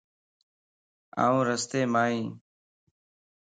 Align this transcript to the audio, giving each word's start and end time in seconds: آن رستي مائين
آن 1.25 1.35
رستي 1.47 1.81
مائين 1.93 2.27